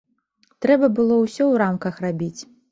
[0.67, 2.37] Трэба было ўсё ў рамках рабіць.